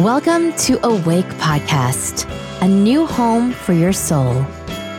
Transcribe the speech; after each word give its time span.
Welcome 0.00 0.52
to 0.64 0.78
Awake 0.86 1.28
Podcast, 1.38 2.26
a 2.62 2.68
new 2.68 3.06
home 3.06 3.52
for 3.52 3.72
your 3.74 3.92
soul, 3.92 4.44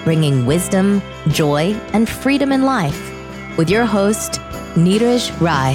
bringing 0.04 0.46
wisdom, 0.46 1.02
joy, 1.30 1.74
and 1.94 2.08
freedom 2.08 2.52
in 2.52 2.64
life 2.64 3.00
with 3.58 3.70
your 3.70 3.86
host, 3.86 4.40
Neeraj 4.76 5.30
Rai. 5.42 5.74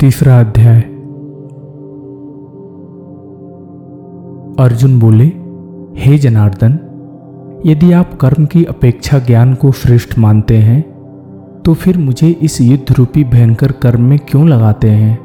तीसरा 0.00 0.38
अध्याय 0.40 0.80
अर्जुन 4.64 4.98
बोले 5.00 5.26
हे 6.02 6.16
जनार्दन 6.18 6.78
यदि 7.65 7.91
आप 7.91 8.17
कर्म 8.17 8.45
की 8.45 8.63
अपेक्षा 8.63 9.19
ज्ञान 9.19 9.53
को 9.53 9.71
श्रेष्ठ 9.71 10.19
मानते 10.19 10.57
हैं 10.57 10.81
तो 11.61 11.73
फिर 11.73 11.97
मुझे 11.97 12.29
इस 12.29 12.61
युद्ध 12.61 12.95
रूपी 12.95 13.23
भयंकर 13.23 13.71
कर्म 13.71 14.01
में 14.01 14.19
क्यों 14.19 14.47
लगाते 14.49 14.89
हैं? 14.89 15.19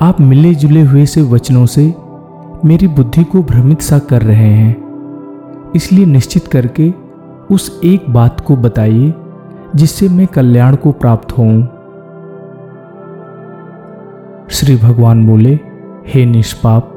आप 0.00 0.20
मिले 0.20 0.54
जुले 0.54 0.82
हुए 0.82 1.06
से 1.06 1.22
वचनों 1.22 1.66
से 1.66 1.94
मेरी 2.64 2.88
बुद्धि 2.88 3.24
को 3.24 3.42
भ्रमित 3.42 3.80
सा 3.80 3.98
कर 3.98 4.22
रहे 4.22 4.48
हैं। 4.48 5.72
इसलिए 5.76 6.06
निश्चित 6.06 6.46
करके 6.46 6.92
उस 7.50 7.80
एक 7.84 8.10
बात 8.10 8.40
को 8.40 8.56
बताइए, 8.56 9.14
जिससे 9.76 10.08
मैं 10.08 10.26
कल्याण 10.26 10.76
को 10.76 10.92
प्राप्त 10.92 11.32
होऊं। 11.38 11.62
श्री 14.50 14.76
भगवान 14.76 15.26
बोले, 15.26 15.58
हे 16.06 16.26
निष्पाप 16.26 16.93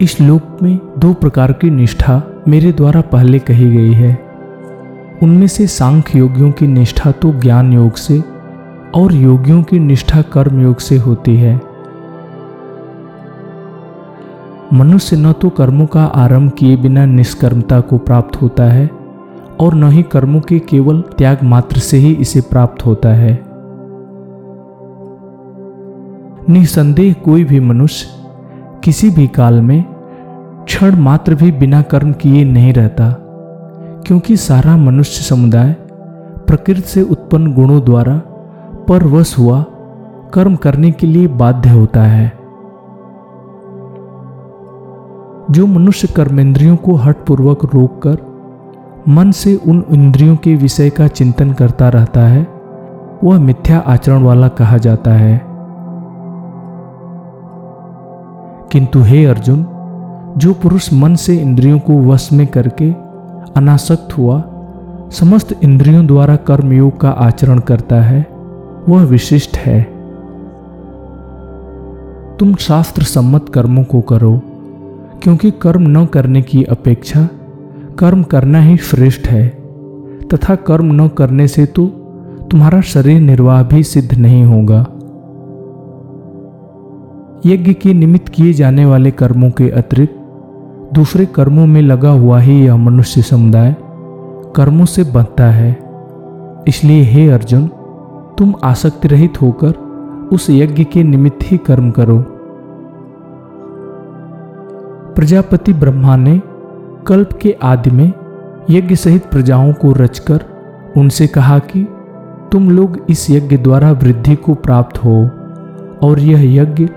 इस 0.00 0.20
लोक 0.20 0.42
में 0.62 0.78
दो 0.98 1.12
प्रकार 1.14 1.52
की 1.52 1.70
निष्ठा 1.70 2.22
मेरे 2.48 2.72
द्वारा 2.72 3.00
पहले 3.00 3.38
कही 3.38 3.70
गई 3.70 3.92
है। 3.92 4.12
उनमें 5.22 5.46
से 5.46 5.66
सांख्य 5.66 6.18
योगियों 6.18 6.52
की 6.52 6.66
निष्ठा 6.66 7.10
तो 7.12 7.32
ज्ञान 7.32 7.72
योग 7.72 7.92
से 7.92 8.22
और 8.94 9.12
योगियों 9.12 9.62
की 9.62 9.78
निष्ठा 9.78 10.22
कर्म 10.22 10.60
योग 10.60 10.78
से 10.78 10.96
होती 10.96 11.36
है। 11.36 11.54
मनुष्य 14.72 15.16
न 15.16 15.32
तो 15.32 15.50
कर्मों 15.50 15.86
का 15.86 16.04
आरंभ 16.04 16.52
किए 16.52 16.76
बिना 16.76 17.04
निष्कर्मता 17.06 17.80
को 17.80 17.98
प्राप्त 17.98 18.42
होता 18.42 18.64
है 18.64 18.90
और 19.60 19.74
न 19.74 19.90
ही 19.90 20.02
कर्मों 20.02 20.40
के 20.40 20.58
केवल 20.58 21.00
त्याग 21.00 21.42
मात्र 21.42 21.78
से 21.78 21.96
ही 21.96 22.12
इसे 22.14 22.40
प्राप्त 22.40 22.86
होता 22.86 23.08
है। 23.08 23.32
निसंदेह 26.50 27.12
कोई 27.12 27.44
भी 27.44 27.60
मनुष्य 27.60 28.21
किसी 28.84 29.10
भी 29.10 29.26
काल 29.26 29.60
में 29.60 29.84
क्षण 30.64 30.96
मात्र 30.96 31.34
भी 31.34 31.52
बिना 31.52 31.82
कर्म 31.82 32.12
किए 32.12 32.44
नहीं 32.44 32.72
रहता, 32.72 33.16
क्योंकि 34.06 34.36
सारा 34.36 34.76
मनुष्य 34.76 35.22
समुदाय 35.22 35.72
प्रकृति 36.46 36.80
से 36.80 37.02
उत्पन्न 37.02 37.52
गुणों 37.52 37.84
द्वारा 37.84 38.16
परवश 38.88 39.38
हुआ 39.38 39.64
कर्म 40.34 40.56
करने 40.56 40.90
के 40.90 41.06
लिए 41.06 41.26
बाध्य 41.26 41.70
होता 41.70 42.02
है। 42.02 42.32
जो 45.50 45.66
मनुष्य 45.66 46.08
कर्मेंद्रियों 46.08 46.76
को 46.76 46.94
हटपूर्वक 46.94 47.64
रोककर 47.74 48.18
मन 49.08 49.30
से 49.30 49.54
उन 49.56 49.84
इंद्रियों 49.90 50.36
के 50.36 50.54
विषय 50.54 50.90
का 50.90 51.08
चिंतन 51.08 51.52
करता 51.52 51.88
रहता 51.88 52.20
है, 52.20 52.46
वह 53.24 53.40
मिथ्या 53.40 53.78
आचरण 53.78 54.22
वाला 54.22 54.48
कहा 54.48 54.76
जाता 54.78 55.12
है। 55.12 55.51
किंतु 58.72 59.00
हे 59.00 59.24
अर्जुन, 59.24 59.66
जो 60.38 60.52
पुरुष 60.52 60.92
मन 60.92 61.14
से 61.14 61.36
इंद्रियों 61.36 61.78
को 61.78 61.98
वश 61.98 62.28
में 62.32 62.46
करके 62.46 62.92
अनासक्त 63.56 64.18
हुआ, 64.18 64.44
समस्त 65.10 65.60
इंद्रियों 65.62 66.06
द्वारा 66.06 66.36
कर्मयोग 66.36 67.00
का 67.00 67.10
आचरण 67.10 67.58
करता 67.58 68.00
है, 68.02 68.26
वह 68.88 69.04
विशिष्ट 69.04 69.56
है। 69.56 69.82
तुम 72.36 72.54
शास्त्र 72.54 73.02
सम्मत 73.02 73.46
कर्मों 73.48 73.84
को 73.84 74.00
करो, 74.00 74.40
क्योंकि 75.22 75.50
कर्म 75.50 75.98
न 75.98 76.06
करने 76.06 76.42
की 76.42 76.64
अपेक्षा 76.64 77.28
कर्म 77.98 78.22
करना 78.22 78.60
ही 78.60 78.76
श्रेष्ठ 78.76 79.26
है, 79.26 79.48
तथा 80.34 80.54
कर्म 80.54 81.02
न 81.02 81.08
करने 81.08 81.48
से 81.48 81.66
तो 81.66 81.86
तुम्हारा 82.50 82.80
शरीर 82.80 83.20
निर्वाह 83.20 83.62
भी 83.62 83.82
सिद्ध 83.82 84.18
नहीं 84.18 84.44
होगा। 84.44 84.86
यज्ञ 87.46 87.72
के 87.72 87.94
निमित्त 87.94 88.28
किए 88.28 88.52
जाने 88.52 88.84
वाले 88.84 89.10
कर्मों 89.10 89.50
के 89.50 89.70
अतिरिक्त, 89.70 90.14
दूसरे 90.94 91.26
कर्मों 91.26 91.66
में 91.66 91.82
लगा 91.82 92.10
हुआ 92.10 92.38
ही 92.40 92.66
यह 92.66 92.76
मनुष्य 92.76 93.22
समुदाय 93.22 93.76
कर्मों 94.56 94.84
से 94.84 95.04
बनता 95.04 95.44
है। 95.44 95.78
इसलिए 96.68 97.02
हे 97.02 97.28
अर्जुन, 97.28 97.66
तुम 98.38 98.54
आसक्ति 98.64 99.08
रहित 99.08 99.42
होकर 99.42 99.72
उस 100.32 100.50
यज्ञ 100.50 100.84
के 100.84 101.02
निमित्त 101.02 101.38
ही 101.42 101.58
कर्म 101.58 101.90
करो। 101.90 102.18
प्रजापति 105.14 105.72
ब्रह्मा 105.72 106.16
ने 106.16 106.40
कल्प 107.06 107.32
के 107.32 107.56
आदि 107.62 107.90
में 107.90 108.12
यज्ञ 108.70 108.96
सहित 108.96 109.26
प्रजाओं 109.26 109.72
को 109.72 109.92
रचकर 109.92 110.40
उनसे 110.96 111.26
कहा 111.26 111.58
कि 111.58 111.86
तुम 112.52 112.70
लोग 112.70 113.06
इस 113.10 113.30
यज्ञ 113.30 113.56
द्वारा 113.56 113.92
वृद्धि 113.92 114.36
को 114.36 114.54
प्राप्त 114.54 115.04
हो 115.04 115.30
और 116.02 116.20
यह 116.20 116.62
यज्ञ 116.62 116.88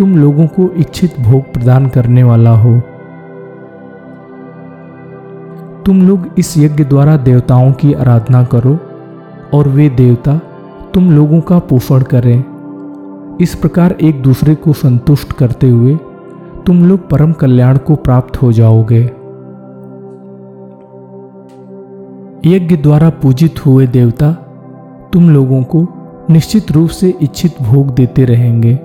तुम 0.00 0.16
लोगों 0.16 0.46
को 0.46 0.70
इच्छित 0.76 1.20
भोग 1.20 1.52
प्रदान 1.52 1.88
करने 1.88 2.22
वाला 2.22 2.50
हो। 2.50 2.80
तुम 5.86 6.08
लोग 6.08 6.28
इस 6.38 6.58
यज्ञ 6.58 6.84
द्वारा 6.84 7.16
देवताओं 7.16 7.72
की 7.72 7.92
आराधना 7.92 8.44
करो 8.44 8.78
और 9.54 9.68
वे 9.68 9.88
देवता 9.88 10.40
तुम 10.94 11.10
लोगों 11.10 11.40
का 11.40 11.58
पोषण 11.58 12.02
करें। 12.02 12.44
इस 13.40 13.54
प्रकार 13.54 13.92
एक 13.92 14.22
दूसरे 14.22 14.54
को 14.54 14.72
संतुष्ट 14.72 15.32
करते 15.32 15.70
हुए 15.70 15.96
तुम 16.66 16.84
लोग 16.84 17.08
परम 17.08 17.32
कल्याण 17.32 17.78
को 17.78 17.94
प्राप्त 17.94 18.42
हो 18.42 18.52
जाओगे। 18.52 19.02
यज्ञ 22.46 22.76
द्वारा 22.76 23.10
पूजित 23.10 23.66
हुए 23.66 23.86
देवता 23.86 24.32
तुम 25.12 25.30
लोगों 25.30 25.62
को 25.62 25.86
निश्चित 26.30 26.72
रूप 26.72 26.88
से 26.88 27.14
इच्छित 27.22 27.62
भोग 27.62 27.94
देते 27.94 28.24
रहेंगे। 28.24 28.78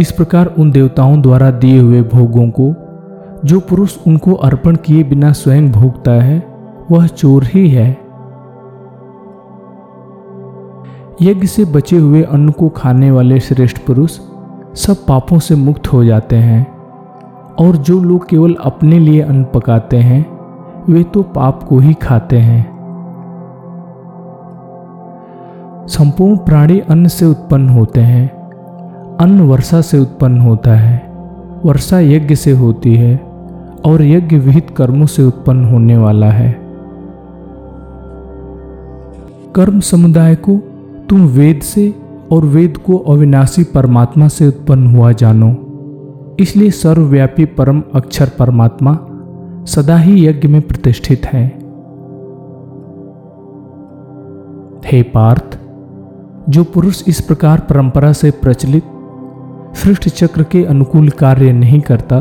इस 0.00 0.12
प्रकार 0.12 0.46
उन 0.46 0.70
देवताओं 0.70 1.22
द्वारा 1.22 1.50
दिए 1.50 1.80
हुए 1.80 2.02
भोगों 2.02 2.50
को, 2.50 2.74
जो 3.44 3.60
पुरुष 3.60 3.98
उनको 4.06 4.34
अर्पण 4.34 4.76
किए 4.76 5.04
बिना 5.04 5.32
स्वयं 5.32 5.72
भोगता 5.72 6.10
है, 6.10 6.46
वह 6.90 7.06
चोर 7.06 7.44
ही 7.44 7.68
है। 7.68 7.90
यज्ञ 11.22 11.46
से 11.46 11.64
बचे 11.64 11.96
हुए 11.96 12.22
अन्न 12.22 12.50
को 12.50 12.68
खाने 12.68 13.10
वाले 13.10 13.40
श्रेष्ठ 13.40 13.78
पुरुष 13.78 14.18
सब 14.74 14.96
पापों 15.08 15.38
से 15.38 15.54
मुक्त 15.54 15.92
हो 15.92 16.04
जाते 16.04 16.36
हैं, 16.36 16.66
और 17.54 17.76
जो 17.76 18.00
लोग 18.00 18.28
केवल 18.28 18.54
अपने 18.54 18.98
लिए 18.98 19.20
अन्न 19.20 19.44
पकाते 19.44 19.96
हैं, 19.96 20.26
वे 20.88 21.02
तो 21.02 21.22
पाप 21.22 21.62
को 21.62 21.78
ही 21.78 21.94
खाते 21.94 22.38
हैं। 22.38 22.64
संपूर्ण 25.86 26.36
प्राणी 26.36 26.80
अन्न 26.80 27.08
से 27.08 27.26
उत्पन्न 27.26 27.68
होते 27.68 28.00
हैं। 28.00 28.39
अन्न 29.20 29.40
वर्षा 29.40 29.80
से 29.80 29.98
उत्पन्न 29.98 30.40
होता 30.40 30.74
है। 30.74 31.12
वर्षा 31.64 32.00
यज्ञ 32.00 32.34
से 32.34 32.52
होती 32.52 32.94
है 32.94 33.16
और 33.84 34.02
यज्ञ 34.02 34.36
विहित 34.36 34.70
कर्मों 34.70 35.06
से 35.06 35.22
उत्पन्न 35.22 35.64
होने 35.64 35.96
वाला 35.96 36.30
है। 36.30 36.52
कर्म 39.54 39.80
समुदाय 39.80 40.34
को 40.34 40.56
तुम 41.08 41.26
वेद 41.26 41.60
से 41.60 41.94
और 42.32 42.44
वेद 42.44 42.76
को 42.76 42.96
अविनाशी 42.96 43.64
परमात्मा 43.64 44.28
से 44.28 44.48
उत्पन्न 44.48 44.86
हुआ 44.86 45.12
जानो। 45.12 45.56
इसलिए 46.40 46.70
सर्वव्यापी 46.70 47.44
परम 47.44 47.82
अक्षर 47.94 48.30
परमात्मा 48.38 48.98
सदा 49.64 49.96
ही 49.96 50.26
यज्ञ 50.26 50.48
में 50.48 50.62
प्रतिष्ठित 50.62 51.26
है। 51.26 51.46
हे 54.86 55.02
पार्थ, 55.02 55.58
जो 56.48 56.64
पुरुष 56.64 57.02
इस 57.08 57.20
प्रकार 57.20 57.60
परंपरा 57.60 58.12
से 58.12 58.30
प्रचलित 58.30 58.84
सृष्ट 59.74 60.08
चक्र 60.08 60.42
के 60.42 60.64
अनुकूल 60.64 61.08
कार्य 61.08 61.52
नहीं 61.52 61.80
करता, 61.80 62.16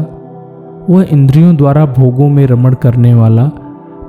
वह 0.90 1.08
इंद्रियों 1.12 1.56
द्वारा 1.56 1.86
भोगों 1.86 2.30
में 2.30 2.48
रमण 2.48 2.74
करने 2.74 3.14
वाला 3.14 3.52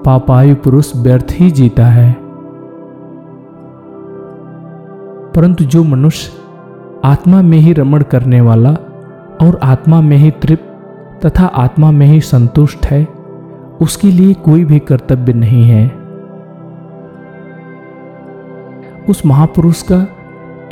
पापायु 0.05 0.55
पुरुष 0.55 0.97
व्यर्थ 0.97 1.27
ही 1.31 1.51
जीता 1.51 1.87
है। 1.87 2.17
परंतु 5.37 5.65
जो 5.65 5.85
मनुष्य 5.85 6.33
आत्मा 7.05 7.43
में 7.43 7.59
ही 7.59 7.73
रमण 7.73 8.03
करने 8.03 8.41
वाला 8.41 8.71
और 9.41 9.61
आत्मा 9.63 10.01
में 10.01 10.17
ही 10.17 10.31
तृप्त 10.31 11.27
तथा 11.27 11.47
आत्मा 11.47 11.91
में 11.91 12.07
ही 12.07 12.21
संतुष्ट 12.21 12.87
है, 12.87 13.09
उसके 13.81 14.09
लिए 14.09 14.35
कोई 14.35 14.65
भी 14.65 14.79
कर्तव्य 14.79 15.33
नहीं 15.33 15.65
है। 15.65 15.93
उस 19.09 19.27
महापुरुष 19.27 19.83
का 19.83 20.07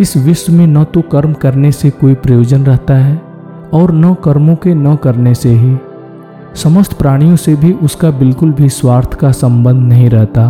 इस 0.01 0.17
विश्व 0.17 0.53
में 0.53 0.67
न 0.67 0.85
तो 0.85 1.01
कर्म 1.03 1.33
करने 1.33 1.71
से 1.73 1.91
कोई 1.91 2.15
प्रयोजन 2.15 2.65
रहता 2.65 2.95
है 2.95 3.17
और 3.75 3.93
न 3.93 4.15
कर्मों 4.15 4.55
के 4.57 4.75
न 4.75 4.95
करने 4.97 5.35
से 5.35 5.49
ही। 5.49 5.77
समस्त 6.55 6.93
प्राणियों 6.93 7.37
से 7.37 7.55
भी 7.55 7.73
उसका 7.73 8.11
बिल्कुल 8.11 8.53
भी 8.53 8.69
स्वार्थ 8.69 9.15
का 9.15 9.33
संबंध 9.33 9.83
नहीं 9.83 10.11
रहता। 10.11 10.47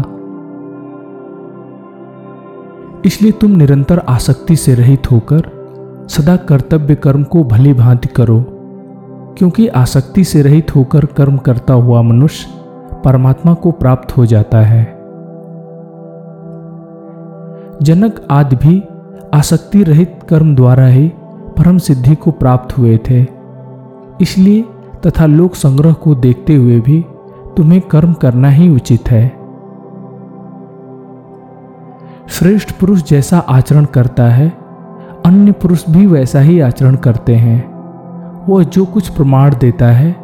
इसलिए 3.07 3.33
तुम 3.33 3.51
निरंतर 3.51 3.99
आसक्ति 3.99 4.57
से 4.57 4.75
रहित 4.75 5.11
होकर 5.11 5.51
सदा 6.11 6.37
कर्तव्य 6.37 6.95
कर्म 6.95 7.23
को 7.23 7.45
भली 7.45 7.73
भांति 7.73 8.09
करो, 8.09 8.41
क्योंकि 9.39 9.67
आसक्ति 9.69 10.25
से 10.25 10.43
रहित 10.43 10.75
होकर 10.77 11.07
कर्म 11.07 11.37
करता 11.39 11.75
हुआ 11.75 12.03
मनुष्य 12.03 12.49
परमात्मा 13.05 13.55
को 13.55 13.71
प्राप्त 13.71 14.17
हो 14.17 14.27
जाता 14.27 14.61
है। 14.61 14.85
जनक 17.83 18.21
आदि 18.31 18.57
भी 18.57 18.83
आसक्ति 19.35 19.83
रहित 19.83 20.21
कर्म 20.29 20.57
द्वारा 20.57 20.87
ही 20.87 21.09
परम 21.59 21.79
सिद्धि 21.79 22.15
को 22.15 22.31
प्राप्त 22.31 22.79
हुए 22.79 22.99
थे। 23.11 23.27
इसलिए 24.21 24.63
तथा 25.07 25.27
लोक 25.27 25.55
संग्रह 25.55 25.93
को 25.93 26.15
देखते 26.15 26.55
हुए 26.55 26.81
भी 26.81 27.07
तुम्हें 27.57 27.81
कर्म 27.81 28.13
करना 28.13 28.49
ही 28.49 28.69
उचित 28.69 29.11
है। 29.11 29.29
श्रेष्ठ 32.29 32.73
पुरुष 32.73 33.03
जैसा 33.03 33.39
आचरण 33.39 33.85
करता 33.85 34.25
है, 34.25 34.49
अन्य 35.27 35.53
पुरुष 35.53 35.89
भी 35.91 36.07
वैसा 36.07 36.41
ही 36.41 36.61
आचरण 36.61 36.97
करते 36.97 37.35
हैं। 37.35 37.79
वह 38.49 38.63
जो 38.63 38.85
कुछ 38.85 39.09
प्रमाण 39.09 39.55
देता 39.61 39.87
है, 39.87 40.17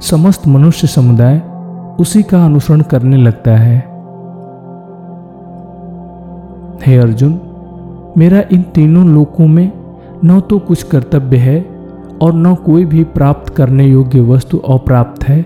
समस्त 0.00 0.48
मनुष्य 0.48 0.86
समुदाय 0.86 1.42
उसी 2.00 2.22
का 2.22 2.44
अनुसरण 2.44 2.80
करने 2.80 3.16
लगता 3.16 3.50
है। 3.50 3.78
हे 6.86 6.96
अर्जुन 6.96 7.40
मेरा 8.18 8.42
इन 8.52 8.62
तीनों 8.74 9.06
लोकों 9.06 9.46
में 9.46 9.70
न 10.24 10.40
तो 10.40 10.58
कुछ 10.58 10.82
कर्तव्य 10.82 11.36
है 11.36 11.60
और 12.22 12.32
न 12.34 12.54
कोई 12.54 12.84
भी 12.84 13.04
प्राप्त 13.04 13.54
करने 13.54 13.86
योग्य 13.86 14.20
वस्तु 14.20 14.58
अप्राप्त 14.68 15.24
है 15.24 15.42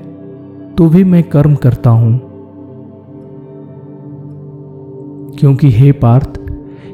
तो 0.79 0.89
भी 0.89 1.03
मैं 1.05 1.23
कर्म 1.23 1.55
करता 1.55 1.91
हूँ। 1.91 2.21
क्योंकि 5.39 5.71
हे 5.71 5.91
पार्थ, 5.93 6.41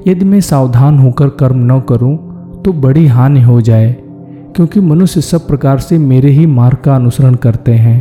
यदि 0.09 0.25
मैं 0.25 0.41
सावधान 0.41 0.99
होकर 0.99 1.29
कर्म 1.39 1.73
न 1.73 1.81
करूँ 1.81 2.17
तो 2.65 2.73
बड़ी 2.73 3.07
हानि 3.07 3.43
हो 3.43 3.61
जाए, 3.61 3.93
क्योंकि 4.57 4.81
मनुष्य 4.81 5.21
सब 5.21 5.47
प्रकार 5.49 5.79
से 5.79 5.99
मेरे 5.99 6.31
ही 6.31 6.47
मार्ग 6.49 6.79
का 6.85 6.95
अनुसरण 6.97 7.35
करते 7.37 7.73
हैं। 7.75 7.99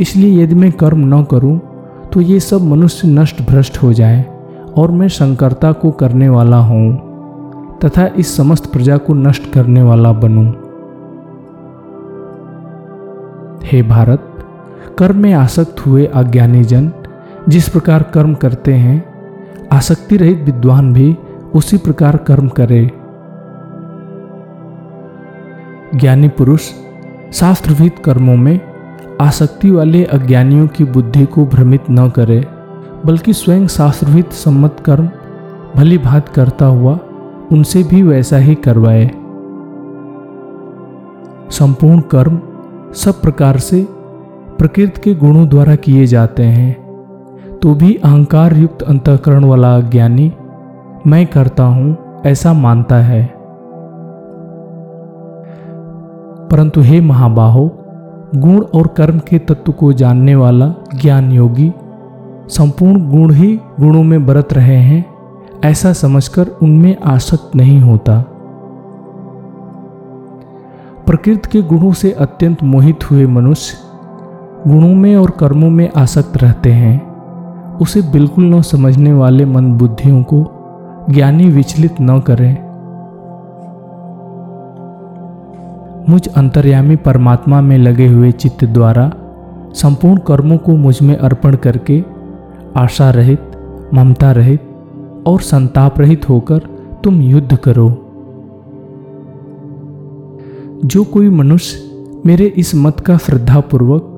इसलिए 0.00 0.42
यदि 0.42 0.54
मैं 0.54 0.72
कर्म 0.74 1.14
न 1.14 1.24
करूँ 1.24 1.58
तो 2.12 2.20
ये 2.20 2.40
सब 2.42 2.62
मनुष्य 2.64 3.08
नष्ट 3.08 3.42
भ्रष्ट 3.42 3.82
हो 3.82 3.92
जाए। 3.92 4.24
और 4.78 4.90
मैं 4.90 5.08
शंकरता 5.08 5.72
को 5.72 5.90
करने 5.90 6.28
वाला 6.28 6.56
हूँ, 6.56 6.96
तथा 7.84 8.06
इस 8.06 8.36
समस्त 8.36 8.72
प्रजा 8.72 8.96
को 8.96 9.14
नष्ट 9.14 9.52
करने 9.52 9.82
वाला 9.82 10.12
बनूं। 10.12 10.46
हे 13.64 13.82
भारत 13.82 14.32
कर्म 14.98 15.16
में 15.16 15.32
आसक्त 15.32 15.86
हुए 15.86 16.06
अज्ञानी 16.06 16.64
जन 16.64 16.92
जिस 17.48 17.68
प्रकार 17.68 18.02
कर्म 18.02 18.34
करते 18.34 18.74
हैं 18.74 19.04
आसक्ति 19.72 20.16
रहित 20.16 20.42
विद्वान 20.42 20.92
भी 20.92 21.16
उसी 21.54 21.76
प्रकार 21.76 22.16
कर्म 22.16 22.48
करे। 22.48 22.90
ज्ञानी 25.94 26.28
पुरुष, 26.28 26.60
शास्त्रविद 27.32 27.92
कर्मों 28.04 28.36
में 28.36 28.60
आसक्ति 29.20 29.70
वाले 29.70 30.04
अज्ञानियों 30.04 30.66
की 30.66 30.84
बुद्धि 30.84 31.26
को 31.26 31.46
भ्रमित 31.46 31.84
न 31.90 32.08
करे। 32.10 32.55
बल्कि 33.06 33.32
स्वयं 33.32 33.66
शास्त्रविद 33.66 34.24
सम्मत 34.24 34.76
कर्म, 34.84 35.08
भली 35.76 35.98
भात 35.98 36.28
करता 36.28 36.66
हुआ 36.66 36.98
उनसे 37.52 37.82
भी 37.82 38.02
वैसा 38.02 38.36
ही 38.36 38.54
करवाए। 38.54 39.10
संपूर्ण 41.50 42.00
कर्म 42.00 42.40
सब 42.94 43.22
प्रकार 43.22 43.56
से 43.56 43.88
प्रकृति 44.58 45.00
के 45.00 45.14
गुणों 45.14 45.48
द्वारा 45.48 45.74
किए 45.74 46.06
जाते 46.06 46.42
हैं। 46.42 46.86
तो 47.62 47.74
भी 47.74 47.94
अहंकार 47.94 48.56
युक्त 48.56 48.82
अंतकरण 48.82 49.44
वाला 49.44 49.80
ज्ञानी 49.80 50.32
मैं 51.06 51.26
करता 51.26 51.62
हूँ 51.62 51.96
ऐसा 52.26 52.52
मानता 52.52 52.96
है। 52.96 53.32
परंतु 56.50 56.80
हे 56.80 57.00
महाबाहो, 57.00 57.78
गुण 58.36 58.60
और 58.60 58.86
कर्म 58.86 59.18
के 59.18 59.38
तत्व 59.38 59.72
को 59.72 59.92
जानने 59.92 60.34
वाला 60.34 60.74
ज्ञान 60.94 61.32
योगी 61.32 61.72
संपूर्ण 62.48 63.10
गुण 63.10 63.32
ही 63.32 63.60
गुणों 63.80 64.02
में 64.02 64.26
बरत 64.26 64.52
रहे 64.52 64.76
हैं, 64.76 65.04
ऐसा 65.64 65.92
समझकर 65.92 66.48
उनमें 66.62 66.96
आसक्त 67.04 67.56
नहीं 67.56 67.80
होता। 67.80 68.20
प्रकृति 71.06 71.48
के 71.48 71.62
गुणों 71.62 71.92
से 71.92 72.12
अत्यंत 72.12 72.62
मोहित 72.62 73.10
हुए 73.10 73.26
मनुष्य 73.26 73.78
गुणों 74.70 74.94
में 74.94 75.16
और 75.16 75.30
कर्मों 75.30 75.70
में 75.70 75.90
आसक्त 75.96 76.36
रहते 76.36 76.72
हैं। 76.72 77.16
उसे 77.76 78.02
बिल्कुल 78.02 78.44
न 78.44 78.62
समझने 78.62 79.12
वाले 79.12 79.44
मन 79.44 79.72
बुद्धियों 79.72 80.22
को 80.22 80.46
ज्ञानी 81.10 81.50
विचलित 81.50 81.94
न 82.00 82.20
करें। 82.20 82.66
मुझ 86.08 86.28
अंतर्यामी 86.28 86.96
परमात्मा 86.96 87.60
में 87.60 87.78
लगे 87.78 88.06
हुए 88.06 88.32
चित्त 88.32 88.64
द्वारा 88.64 89.12
संपूर्ण 89.74 90.20
कर्मों 90.20 90.58
को 90.58 90.76
मुझमें 90.76 91.16
अर्पण 91.16 91.56
करके 91.56 92.15
आशा 92.76 93.10
रहित 93.10 93.40
ममता 93.94 94.32
रहित 94.32 94.60
और 95.26 95.40
संताप 95.40 96.00
रहित 96.00 96.28
होकर 96.28 96.58
तुम 97.04 97.20
युद्ध 97.20 97.56
करो। 97.56 97.88
जो 100.84 101.04
कोई 101.04 101.28
मनुष्य 101.28 101.86
मेरे 102.26 102.44
इस 102.44 102.74
मत 102.74 103.00
का 103.00 103.16
श्रद्धापूर्वक 103.16 104.12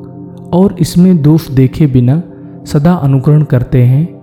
और 0.55 0.77
इसमें 0.81 1.23
दोष 1.23 1.51
देखे 1.51 1.87
बिना 1.87 2.23
सदा 2.67 2.93
अनुकरण 2.93 3.43
करते 3.43 3.83
हैं, 3.83 4.23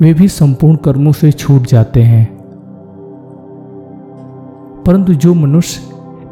वे 0.00 0.14
भी 0.14 0.28
संपूर्ण 0.28 0.76
कर्मों 0.76 1.12
से 1.12 1.32
छूट 1.32 1.62
जाते 1.62 2.02
हैं। 2.02 2.34
परंतु 4.86 5.14
जो 5.14 5.34
मनुष्य 5.34 5.80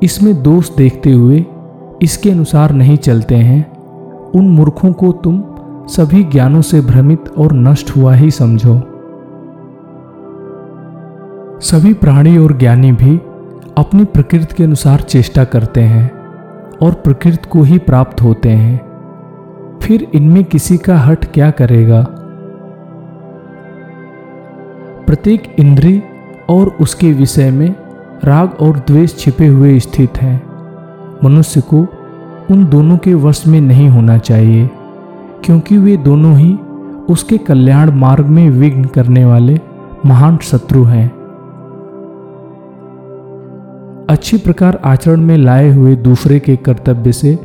इसमें 0.03 0.43
दोष 0.43 0.77
देखते 0.77 1.13
हुए 1.13 1.47
इसके 2.03 2.31
अनुसार 2.31 2.73
नहीं 2.73 2.97
चलते 2.97 3.35
हैं, 3.35 3.73
उन 4.31 4.49
मूर्खों 4.49 4.93
को 4.93 5.13
तुम 5.13 5.45
सभी 5.87 6.25
ज्ञानों 6.25 6.62
से 6.62 6.81
भ्रमित 6.81 7.25
और 7.38 7.52
नष्ट 7.52 7.96
हुआ 7.96 8.14
ही 8.14 8.31
समझो। 8.31 8.75
सभी 11.61 11.94
प्राणी 11.94 12.38
और 12.38 12.58
ज्ञानी 12.58 12.93
भी 12.93 13.17
अपनी 13.79 14.05
प्रकृति 14.05 14.55
के 14.55 14.64
अनुसार 14.64 15.00
चेष्टा 15.00 15.44
करते 15.44 15.81
हैं 15.81 16.10
और 16.82 16.93
प्रकृति 16.93 17.48
को 17.48 17.62
ही 17.62 17.79
प्राप्त 17.79 18.22
होते 18.22 18.48
हैं। 18.48 18.93
फिर 19.82 20.08
इनमें 20.15 20.44
किसी 20.44 20.79
का 20.79 20.98
हट 20.98 21.24
क्या 21.24 21.51
करेगा? 21.51 22.06
प्रत्येक 25.06 25.56
इंद्री 25.58 26.03
और 26.48 26.77
उसके 26.81 27.12
विषय 27.12 27.51
में 27.51 27.74
राग 28.24 28.55
और 28.60 28.79
द्वेष 28.79 29.17
छिपे 29.17 29.46
हुए 29.46 29.79
स्थित 29.79 30.19
हैं। 30.19 30.43
मनुष्य 31.24 31.60
को 31.60 31.86
उन 32.51 32.67
दोनों 32.67 32.98
के 32.98 33.15
वश 33.15 33.46
में 33.46 33.60
नहीं 33.60 33.89
होना 33.89 34.19
चाहिए। 34.19 34.70
क्योंकि 35.44 35.79
वे 35.79 35.96
दोनों 35.96 36.37
ही 36.37 36.55
उसके 37.11 37.39
कल्याण 37.39 37.91
मार्ग 37.91 38.27
में 38.27 38.51
विघ्न 38.51 38.84
करने 38.84 39.25
वाले 39.25 39.61
महान 40.06 40.37
शत्रु 40.37 40.84
हैं। 40.84 41.06
अच्छी 44.11 44.37
प्रकार 44.37 44.81
आचरण 44.84 45.20
में 45.20 45.37
लाए 45.37 45.70
हुए 45.70 45.96
दूसरे 45.96 46.41
के 46.41 46.56
कर्तव्य 46.56 47.13
से 47.13 47.39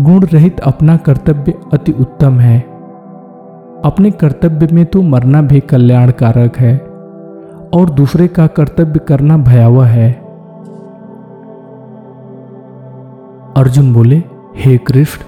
गुण 0.00 0.24
रहित 0.24 0.60
अपना 0.60 0.96
कर्तव्य 0.96 1.54
अति 1.72 1.92
उत्तम 1.92 2.40
है। 2.40 2.60
अपने 3.84 4.10
कर्तव्य 4.10 4.68
में 4.72 4.86
तो 4.86 5.02
मरना 5.02 5.42
भी 5.42 5.60
कल्याणकारक 5.60 6.56
है 6.56 6.76
और 7.74 7.90
दूसरे 7.90 8.28
का 8.28 8.46
कर्तव्य 8.46 8.98
करना 8.98 9.36
भयावह 9.36 9.86
है। 9.86 10.12
अर्जुन 13.56 13.92
बोले, 13.94 14.22
हे 14.56 14.78
कृष्ण 14.78 15.24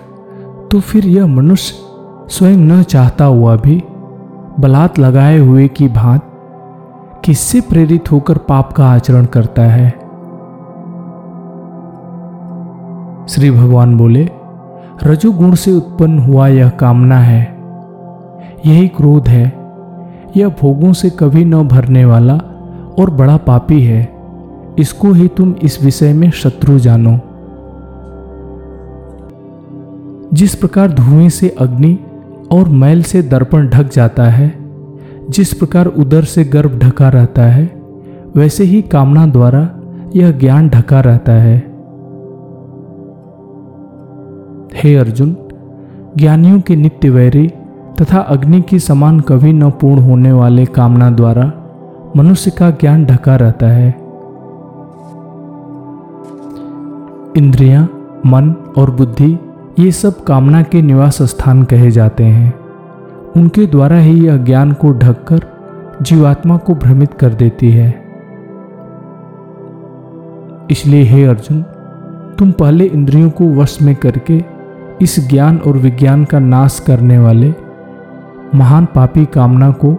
तो 0.71 0.81
फिर 0.81 1.07
यह 1.07 1.27
मनुष्य 1.27 1.75
स्वयं 2.29 2.57
न 2.57 2.83
चाहता 2.83 3.25
हुआ 3.25 3.57
भी 3.57 3.85
बलात् 4.61 4.99
लगाए 4.99 5.39
हुए 5.39 5.69
की 5.69 5.89
भांत 5.89 6.23
किससे 7.25 7.61
प्रेरित 7.61 8.13
होकर 8.13 8.39
पाप 8.39 8.73
का 8.73 8.87
आचरण 8.87 9.25
करता 9.25 9.63
है? 9.63 9.91
श्री 13.29 13.51
भगवान 13.51 13.97
बोले, 13.97 14.31
रजोगुण 15.03 15.55
से 15.55 15.73
उत्पन्न 15.73 16.19
हुआ 16.19 16.49
यह 16.49 16.69
कामना 16.69 17.19
है। 17.19 17.59
यही 18.67 18.89
क्रोध 18.89 19.29
है। 19.29 19.73
यह 20.37 20.49
भोगों 20.49 20.93
से 20.93 21.11
कभी 21.11 21.45
न 21.45 21.69
भरने 21.69 22.05
वाला 22.05 22.35
और 22.99 23.11
बड़ा 23.11 23.37
पापी 23.37 23.83
है। 23.83 24.15
इसको 24.79 25.13
ही 25.13 25.29
तुम 25.29 25.55
इस 25.63 25.85
विषय 25.85 26.13
में 26.13 26.31
शत्रु 26.31 26.79
जानो। 26.79 27.21
जिस 30.33 30.55
प्रकार 30.55 30.93
धुएँ 30.93 31.29
से 31.29 31.49
अग्नि 31.49 31.99
और 32.53 32.69
मैल 32.69 33.03
से 33.03 33.23
दर्पण 33.23 33.69
ढक 33.69 33.93
जाता 33.93 34.25
है 34.25 34.55
जिस 35.31 35.55
प्रकार 35.55 35.87
उदर 35.87 36.25
से 36.25 36.45
गर्भ 36.45 36.79
ढका 36.79 37.09
रहता 37.09 37.43
है 37.43 37.65
वैसे 38.37 38.65
ही 38.65 38.83
कामना 38.83 39.27
द्वारा 39.27 39.71
यह 40.17 40.31
ज्ञान 40.31 40.69
ढका 40.69 41.01
रहता 41.01 41.33
है। 41.33 41.59
हे 44.75 44.97
अर्जुन 44.97 45.37
ज्ञानियों 46.17 46.61
के 46.61 46.77
नित्य 46.77 47.11
वैरी 47.11 47.49
तथा 48.01 48.19
अग्नि 48.19 48.61
की 48.63 48.79
समान 48.79 49.21
कभी 49.21 49.53
न 49.53 49.71
पूर्ण 49.71 50.01
होने 50.01 50.33
वाले 50.33 50.67
कामना 50.67 51.11
द्वारा 51.11 51.53
मनुष्य 52.17 52.51
का 52.51 52.71
ज्ञान 52.71 53.05
ढका 53.05 53.37
रहता 53.37 53.67
है। 53.67 53.89
इंद्रियाँ, 57.37 57.85
मन 58.27 58.55
और 58.79 58.91
बुद्धि 58.91 59.39
ये 59.79 59.93
सब 59.93 60.25
कामना 60.25 60.63
के 60.63 60.83
निवास 60.83 61.23
स्थान 61.23 61.63
कहे 61.63 61.91
जाते 61.91 62.25
हैं। 62.25 62.55
उनके 63.37 63.67
द्वारा 63.67 63.97
ही 63.97 64.27
यह 64.27 64.37
ज्ञान 64.37 64.73
को 64.73 64.93
ढककर 64.93 65.41
जीवात्मा 66.03 66.57
को 66.57 66.75
भ्रमित 66.75 67.15
कर 67.15 67.29
देती 67.29 67.71
है। 67.71 68.03
इसलिए 70.71 71.03
हे 71.03 71.25
अर्जुन, 71.25 71.63
तुम 72.39 72.53
पहले 72.53 72.85
इंद्रियों 72.85 73.31
को 73.31 73.55
वश 73.55 73.79
में 73.83 73.97
करके 73.97 74.45
इस 75.03 75.29
ज्ञान 75.29 75.59
और 75.59 75.73
विज्ञान 75.73 76.25
का 76.25 76.39
नाश 76.39 76.81
करने 76.87 77.19
वाले 77.19 77.55
महान 78.55 78.85
पापी 78.85 79.27
कामना 79.27 79.71
को 79.71 79.95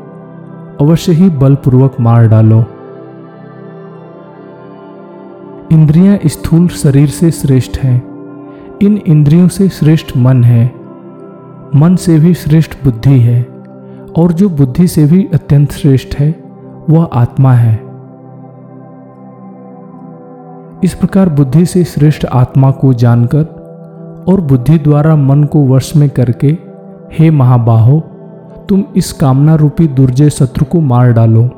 अवश्य 0.81 1.11
ही 1.11 1.29
बलपूर्वक 1.29 1.95
मार 1.99 2.27
डालो। 2.27 2.63
इंद्रियाँ 5.71 6.19
स्थूल 6.25 6.67
शरीर 6.67 7.07
से 7.07 7.31
श्रेष्ठ 7.31 7.79
हैं। 7.79 8.08
इन 8.81 8.97
इंद्रियों 8.97 9.47
से 9.47 9.69
श्रेष्ठ 9.69 10.17
मन 10.17 10.43
है। 10.43 10.71
मन 11.75 11.95
से 11.95 12.19
भी 12.19 12.33
श्रेष्ठ 12.33 12.83
बुद्धि 12.83 13.19
है 13.19 13.43
और 14.17 14.31
जो 14.31 14.49
बुद्धि 14.49 14.87
से 14.87 15.05
भी 15.05 15.29
अत्यंत 15.33 15.71
श्रेष्ठ 15.71 16.15
है, 16.15 16.43
वह 16.89 17.09
आत्मा 17.13 17.53
है। 17.53 17.75
इस 20.83 20.93
प्रकार 20.93 21.29
बुद्धि 21.29 21.65
से 21.65 21.83
श्रेष्ठ 21.83 22.25
आत्मा 22.25 22.71
को 22.71 22.93
जानकर 22.93 23.43
और 24.27 24.41
बुद्धि 24.41 24.77
द्वारा 24.77 25.15
मन 25.15 25.43
को 25.43 25.67
वश 25.67 25.95
में 25.95 26.09
करके, 26.09 26.57
हे 27.11 27.29
महाबाहो, 27.29 27.99
तुम 28.69 28.83
इस 28.95 29.11
कामना 29.13 29.55
रूपी 29.55 29.87
दुर्जय 29.87 30.29
शत्रु 30.29 30.65
को 30.65 30.79
मार 30.79 31.13
डालो। 31.13 31.49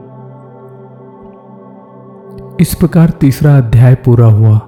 इस 2.59 2.75
प्रकार 2.75 3.09
तीसरा 3.09 3.57
अध्याय 3.57 3.95
पूरा 3.95 4.27
हुआ। 4.27 4.61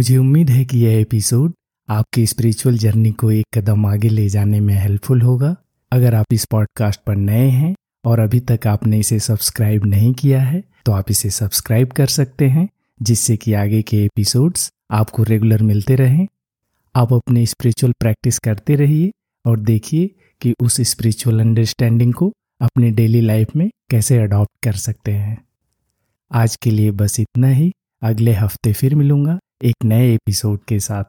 मुझे 0.00 0.16
उम्मीद 0.16 0.50
है 0.50 0.64
कि 0.64 0.78
यह 0.78 0.98
एपिसोड 1.00 1.52
आपकी 1.88 2.24
स्पिरिचुअल 2.26 2.76
जर्नी 2.78 3.10
को 3.12 3.30
एक 3.30 3.46
कदम 3.54 3.84
आगे 3.86 4.08
ले 4.08 4.28
जाने 4.28 4.60
में 4.60 4.74
हेल्पफुल 4.74 5.22
होगा। 5.22 5.54
अगर 5.92 6.14
आप 6.14 6.32
इस 6.32 6.44
पॉडकास्ट 6.44 7.00
पर 7.06 7.16
नए 7.16 7.48
हैं 7.48 7.74
और 8.04 8.20
अभी 8.20 8.40
तक 8.40 8.66
आपने 8.66 8.98
इसे 8.98 9.18
सब्सक्राइब 9.18 9.84
नहीं 9.86 10.12
किया 10.12 10.40
है 10.42 10.62
तो 10.84 10.92
आप 10.92 11.10
इसे 11.10 11.30
सब्सक्राइब 11.30 11.88
कर 11.88 12.06
सकते 12.06 12.48
हैं, 12.48 12.68
जिससे 13.00 13.36
कि 13.36 13.52
आगे 13.52 13.82
के 13.82 14.02
एपिसोड्स 14.04 14.68
आपको 14.90 15.22
रेगुलर 15.22 15.62
मिलते 15.62 15.96
रहें। 15.96 16.26
आप 16.94 17.12
अपने 17.12 17.44
स्पिरिचुअल 17.46 17.92
प्रैक्टिस 18.00 18.38
करते 18.38 18.74
रहिए 18.74 19.10
और 19.44 19.60
देखिए 19.60 20.10
कि 20.40 20.54
उस 20.62 20.80
स्पिरिचुअल 20.90 21.40
अंडरस्टैंडिंग 21.40 22.14
को 22.14 22.32
अपने 22.60 22.90
डेली 22.92 23.20
लाइफ 23.20 23.54
में 23.56 23.68
कैसे 23.90 24.18
अडॉप्ट 24.18 24.64
कर 24.64 24.76
सकते 24.78 25.12
हैं। 25.12 25.36
आज 26.30 26.56
के 26.56 26.70
लिए 26.70 26.90
बस 26.92 27.20
इतना 27.20 27.48
ही। 27.50 27.70
अगले 28.02 28.32
हफ़्ते 28.32 28.72
फिर 28.72 28.94
मिलूँगा। 28.94 29.38
एक 29.64 29.84
नए 29.84 30.14
एपिसोड 30.14 30.64
के 30.64 30.80
साथ। 30.80 31.04